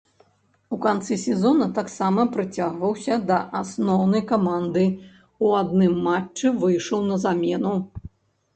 [0.75, 4.87] У канцы сезона таксама прыцягваўся да асноўнай каманды,
[5.45, 7.75] у адным матчы выйшаў на замену.